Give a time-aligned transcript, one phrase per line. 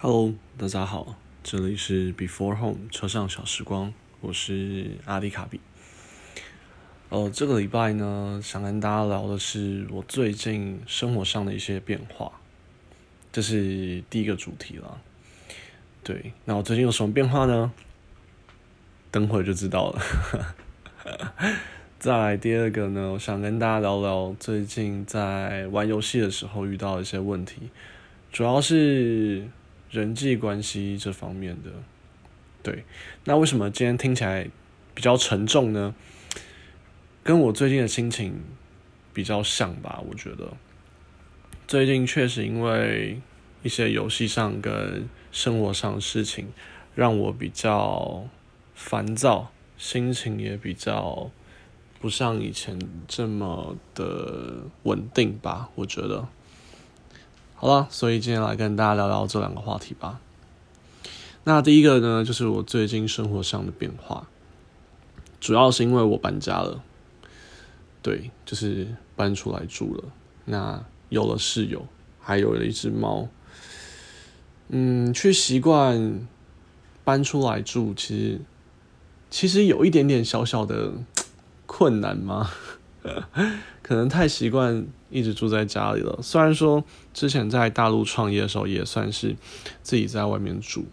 [0.00, 5.60] Hello，大家好，这里是 Before Home 车上小时光，我是阿迪卡比。
[7.08, 12.30] 呃，这个礼拜呢，想跟大家聊的是我最近生活上的一些变化，
[13.32, 15.00] 这是第一个主题了。
[16.04, 17.72] 对，那我最近有什么变化呢？
[19.10, 20.00] 等会就知道了。
[21.98, 27.70] 再来第二个呢，我想跟大家聊聊最近在玩游戏的时候遇到一些问题，
[28.30, 29.48] 主要是。
[29.90, 31.70] 人际关系这方面的，
[32.62, 32.84] 对，
[33.24, 34.48] 那为什么今天听起来
[34.94, 35.94] 比较沉重呢？
[37.22, 38.40] 跟我最近的心情
[39.12, 40.56] 比较像吧，我觉得
[41.66, 43.20] 最近确实因为
[43.62, 46.48] 一些游戏上跟生活上的事情，
[46.94, 48.26] 让我比较
[48.74, 51.30] 烦躁，心情也比较
[52.00, 56.28] 不像以前这么的稳定吧，我觉得。
[57.60, 60.20] 好了，所以今天来跟大家聊聊这两个话题吧。
[61.42, 64.28] 那第一个呢，就是我最近生活上的变化，
[65.40, 66.80] 主要是因为我搬家了，
[68.00, 70.04] 对，就是搬出来住了。
[70.44, 71.84] 那有了室友，
[72.20, 73.28] 还有了一只猫。
[74.68, 76.28] 嗯，去习惯
[77.02, 78.40] 搬出来住，其实
[79.30, 80.92] 其实有一点点小小的
[81.66, 82.48] 困难吗？
[83.82, 86.18] 可能太习惯一直住在家里了。
[86.22, 89.36] 虽然说之前在大陆创业的时候也算是
[89.82, 90.86] 自己在外面住，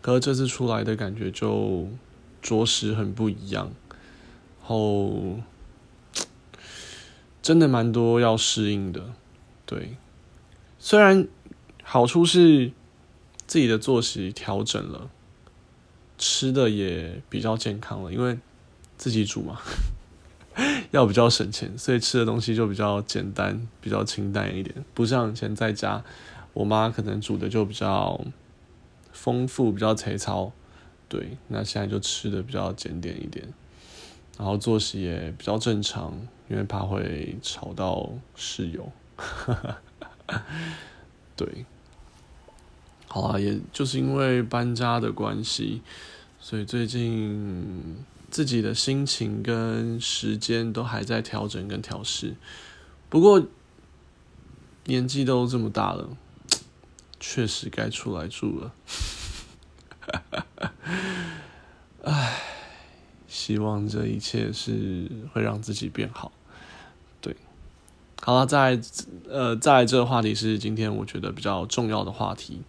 [0.00, 1.88] 可是这次出来的感觉就
[2.42, 3.72] 着实很不一样。
[4.60, 5.38] 后
[7.42, 9.12] 真的蛮多要适应的。
[9.66, 9.96] 对，
[10.78, 11.26] 虽然
[11.82, 12.72] 好处是
[13.46, 15.10] 自己的作息调整了，
[16.18, 18.38] 吃的也比较健康了，因为
[18.96, 19.60] 自己煮嘛。
[20.90, 26.02] 要比较省钱，所以吃的东西就比较简单，比较清淡一点，不像以前在家，
[26.52, 28.20] 我妈可能煮的就比较
[29.12, 30.52] 丰富，比较粗糙。
[31.08, 33.46] 对，那现在就吃的比较简点一点，
[34.38, 36.14] 然后作息也比较正常，
[36.48, 38.90] 因为怕会吵到室友。
[41.36, 41.66] 对，
[43.08, 45.82] 好啊，也就是因为搬家的关系，
[46.40, 47.96] 所以最近。
[48.34, 52.34] 自己的心情跟时间都还在调整跟调试，
[53.08, 53.46] 不过
[54.86, 56.16] 年纪都这么大了，
[57.20, 58.72] 确实该出来住了。
[62.02, 62.42] 唉，
[63.28, 66.32] 希望这一切是会让自己变好。
[67.20, 67.36] 对，
[68.20, 68.80] 好了，在
[69.28, 72.62] 呃，在这个话题是今天我觉得比较重要的话题。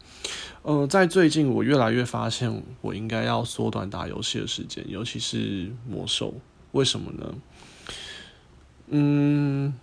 [0.65, 6.33] 呃，在最近，我越来越发现，我应该要缩短打游戏的时间，尤其是魔兽。
[6.71, 7.35] 为什么呢？
[8.87, 9.75] 嗯，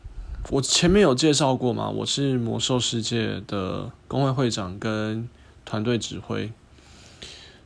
[0.51, 5.29] 我前面有介绍过嘛，我是魔兽世界的工会会长跟
[5.65, 6.51] 团队指挥。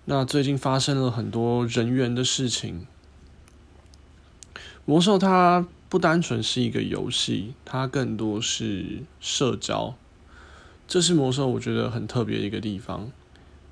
[0.04, 2.86] 那最近发生了很多人员的事情。
[4.84, 9.94] 魔兽它不单纯是一个游戏，它更多是社交。
[10.88, 13.10] 这是魔兽，我觉得很特别的一个地方。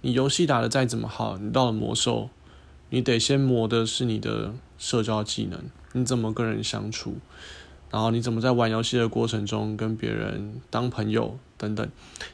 [0.00, 2.28] 你游戏打的再怎么好，你到了魔兽，
[2.90, 5.60] 你得先磨的是你的社交技能，
[5.92, 7.16] 你怎么跟人相处，
[7.90, 11.88] 然后你怎么在玩游戏的过程中跟别人当朋友等等。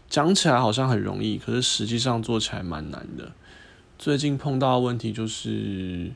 [0.09, 3.33] 讲起来好像很容易，可是实际上做起来蛮难的。
[3.99, 6.11] 最近碰到的问题就是，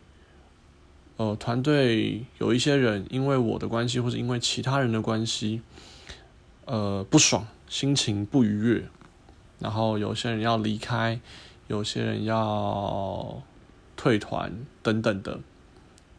[1.19, 5.61] 呃，团队有一些人因为我的关系或者因为其他人的关系，
[6.65, 7.47] 呃，不爽。
[7.75, 8.85] 心情不愉悦，
[9.59, 11.19] 然后有些人要离开，
[11.67, 13.43] 有些人要
[13.97, 15.41] 退团等等的，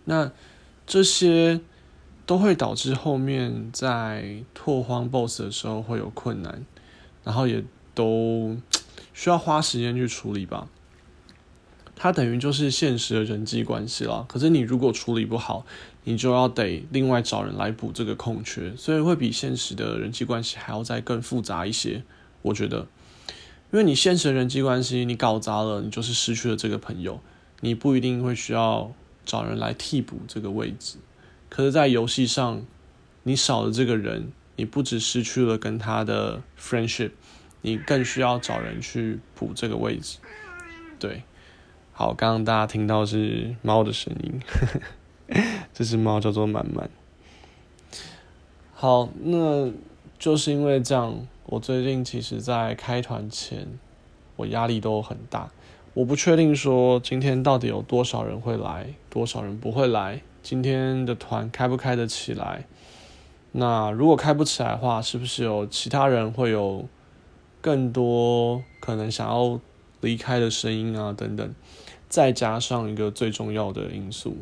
[0.04, 0.30] 那
[0.86, 1.62] 这些
[2.26, 6.66] 都会导致后面在拓荒 BOSS 的时候会有困难，
[7.24, 8.58] 然后也都
[9.14, 10.68] 需要花时间去处理吧。
[11.96, 14.26] 它等于就是现实的人际关系了。
[14.28, 15.66] 可是你如果处理不好，
[16.04, 22.04] 你就要得另外找人来补这个空缺，所以会比现实的人际关系还要再更复杂一些。
[22.42, 22.88] 我觉得，
[23.72, 27.22] 因为你现实的人际关系你搞砸了，你就是失去了这个朋友，
[27.62, 28.94] 你不一定会需要
[29.26, 30.98] 找人来替补这个位置。
[31.50, 32.62] 可是，在游戏上，
[33.24, 37.12] 你少了这个人，你不只失去了跟他的 friendship，
[37.62, 40.18] 你更需要找人去补这个位置。
[41.00, 41.24] 对。
[41.98, 44.42] 好，刚刚大家听到是猫的声音，
[45.74, 46.90] 这只猫叫做满满。
[48.74, 49.72] 好，那
[50.20, 53.66] 就是因为这样，我最近其实，在开团前，
[54.36, 55.50] 我压力都很大。
[55.94, 62.66] 我不确定说今天到底有多少人会来，多少人不会来，今天的团开不开得起来？
[63.54, 66.90] 那如果开不起来的话，是不是有其他人会有
[67.62, 69.62] 更多可能想要？
[70.02, 71.56] 离开的声音啊等等，
[72.08, 74.38] 再加上一个最重要的因素，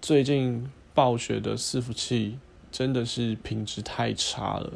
[0.00, 2.38] 最近暴雪的伺服器
[2.70, 4.72] 真的是品质太差了，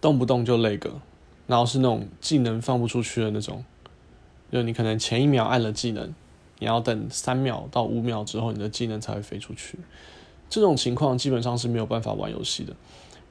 [0.00, 1.00] 动不动就那个，
[1.46, 3.64] 然后是那种技能放不出去的那种，
[4.50, 6.14] 就你可能前一秒按了技能，
[6.58, 9.78] 你要等三秒到五秒之后，你的技能才会飞出去。
[10.48, 12.74] 这种情况基本上是没有办法玩游戏的。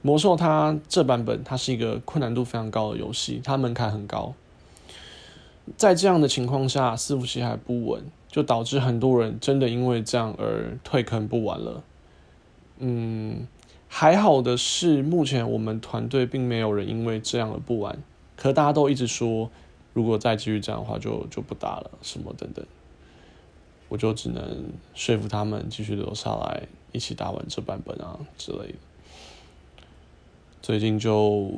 [0.02, 4.34] 魔兽它这版本它是一个困难度非常高的游戏，它门槛很高。
[5.78, 11.84] 在这样的情况下，伺服器还不稳，就导致很多人真的因为这样而退坑不玩了。
[12.78, 13.48] 嗯，
[13.88, 18.02] 还好的是，目前我们团队并没有人因为这样而不玩。
[18.36, 19.52] 可大家都一直说，
[19.94, 22.66] 如果再继续这样的话，就就不打了，什么等等。
[23.90, 28.76] 我就只能说服他们继续留下来，一起打完这版本啊之类的。
[30.62, 31.52] 最近就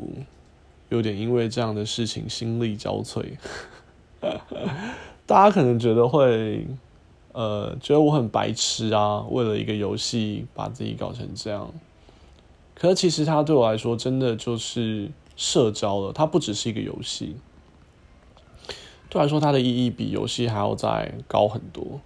[0.89, 3.37] 有点因为这样的事情心力交瘁。
[5.25, 6.65] 大家可能觉得会，
[7.33, 11.71] 呃，觉得我很白痴啊，为了一个游戏把自己搞成这样。
[12.75, 17.35] 可是其实它对我来说真的就是社交了，它不只是一个游戏。
[19.09, 21.99] 对我来说，它的意义比游戏还要再高很多。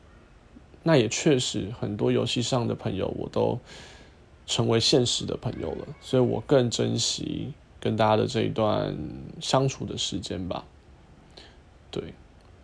[0.84, 3.60] 那也确实，很多游戏上的朋友我都。
[4.48, 8.96] 成为现实的朋友了，所以我更珍惜跟大家的这一段
[9.42, 10.64] 相处的时间吧。
[11.96, 12.14] 对，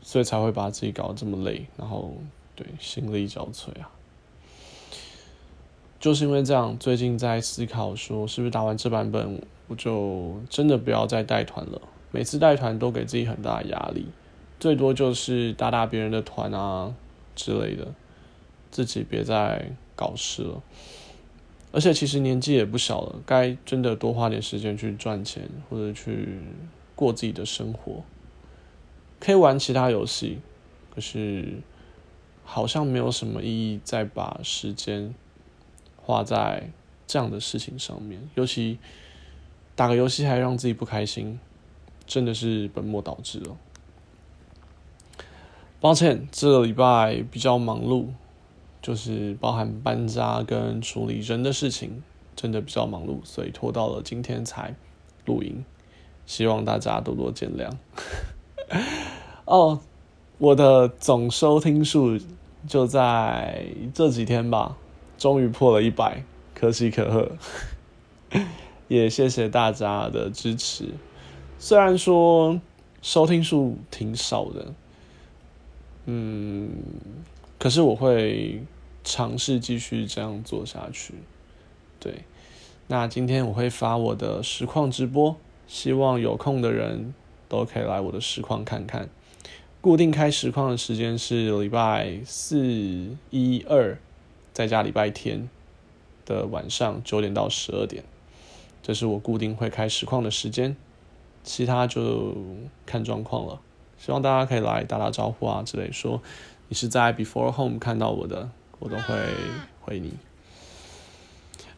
[0.02, 2.14] 所以才会把自己搞得这么累，然后
[2.54, 3.90] 对心力交瘁啊。
[6.02, 11.82] 就是因为这样，最近在思考说，是不是打完这版本，我就真的不要再带团了。
[12.12, 14.08] 每次带团都给自己很大压力，
[14.60, 16.94] 最多就是打打别人的团啊
[17.34, 17.88] 之类的，
[18.70, 20.62] 自己别再搞事了。
[21.72, 26.40] 而且其实年纪也不小了，该真的多花点时间去赚钱，或者去
[26.96, 28.04] 过自己的生活。
[29.22, 30.40] 可以玩其他游戏，
[30.94, 31.62] 可是
[32.44, 35.16] 好像没有什么意义再把时间
[35.96, 36.70] 花在
[37.08, 38.20] 这样的事情上面。
[38.36, 38.78] 尤其
[39.76, 41.40] 打个游戏还让自己不开心，
[42.06, 43.56] 真的是本末倒置了。
[45.80, 48.08] 抱歉，这个礼拜比较忙碌。
[48.82, 52.02] 就是包含搬家跟处理人的事情，
[52.36, 54.74] 真的比较忙碌，所以拖到了今天才
[55.28, 55.64] 录音，
[56.26, 57.72] 希望大家多多见谅。
[59.52, 59.82] 哦，
[60.38, 62.18] 我的总收听数
[62.66, 64.78] 就在这几天吧，
[65.18, 66.24] 终于破了一百，
[66.56, 67.32] 可喜可贺，
[68.88, 70.86] 也谢谢大家的支持。
[71.60, 72.62] 虽然说
[73.02, 74.74] 收听数挺少的，
[76.06, 76.70] 嗯。
[77.60, 78.64] 可是我会
[79.04, 81.16] 尝试继续这样做下去，
[82.00, 82.24] 对。
[82.88, 85.36] 那今天我会发我的实况直播，
[85.68, 87.14] 希望有空的人
[87.60, 89.10] 都可以来我的实况看看。
[89.82, 93.98] 固定开实况的时间是礼拜四、一、二，
[94.54, 95.50] 再加礼拜天
[96.26, 98.04] 的晚上九点到十二点，
[98.82, 100.76] 这是我固定会开实况的时间。
[101.44, 102.36] 其他就
[102.86, 103.60] 看状况了。
[103.98, 106.22] 希望大家可以来打打招呼啊之类说。
[106.70, 108.50] 你是在 Before Home 看到我的，
[108.80, 109.14] 我都会
[109.82, 110.14] 回你。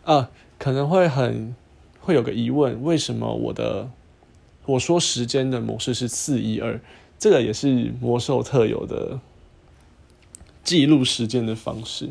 [0.03, 0.29] 呃，
[0.59, 1.55] 可能会很
[1.99, 3.89] 会有个疑问，为什么我的
[4.65, 6.79] 我说时间的模式是四一二？
[7.19, 9.19] 这个也是魔兽特有的
[10.63, 12.05] 记录时间的方式，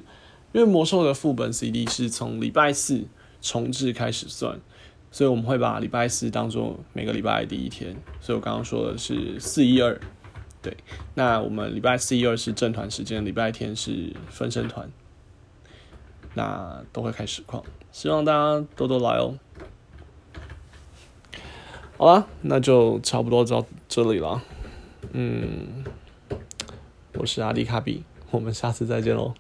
[0.52, 3.04] 因为魔兽的副本 CD 是从礼拜四
[3.40, 4.60] 重置开始算，
[5.10, 10.00] 所以我们会把礼拜四当做每个礼拜的第一天，所以我刚刚说的是四一二。
[10.62, 10.76] 对，
[11.14, 14.88] 那我们礼拜四、一、二是正团时间，礼拜天是分身团，
[16.34, 19.34] 那都会开实况，希望大家多多来哦。
[22.02, 24.42] 好了，那就差不多到这里了。
[25.12, 25.84] 嗯，
[27.14, 29.34] 我是阿迪卡比，我们下次再见喽，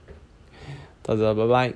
[1.02, 1.74] 大家拜拜。